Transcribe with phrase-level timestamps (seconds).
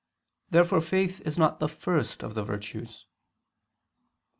[0.49, 3.05] Therefore faith is not the first of the virtues.